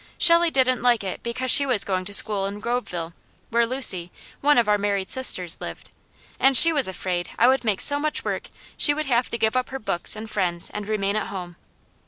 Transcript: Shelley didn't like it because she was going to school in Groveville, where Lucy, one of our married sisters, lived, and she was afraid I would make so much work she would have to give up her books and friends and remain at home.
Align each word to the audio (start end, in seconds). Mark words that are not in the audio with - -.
Shelley 0.17 0.49
didn't 0.49 0.81
like 0.81 1.03
it 1.03 1.21
because 1.21 1.51
she 1.51 1.63
was 1.63 1.83
going 1.83 2.05
to 2.05 2.13
school 2.15 2.47
in 2.47 2.59
Groveville, 2.59 3.13
where 3.51 3.67
Lucy, 3.67 4.11
one 4.39 4.57
of 4.57 4.67
our 4.67 4.79
married 4.79 5.11
sisters, 5.11 5.61
lived, 5.61 5.91
and 6.39 6.57
she 6.57 6.73
was 6.73 6.87
afraid 6.87 7.29
I 7.37 7.47
would 7.47 7.63
make 7.63 7.81
so 7.81 7.99
much 7.99 8.25
work 8.25 8.49
she 8.75 8.95
would 8.95 9.05
have 9.05 9.29
to 9.29 9.37
give 9.37 9.55
up 9.55 9.69
her 9.69 9.77
books 9.77 10.15
and 10.15 10.27
friends 10.27 10.71
and 10.71 10.87
remain 10.87 11.15
at 11.15 11.27
home. 11.27 11.55